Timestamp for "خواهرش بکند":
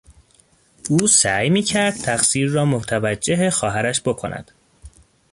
3.51-4.51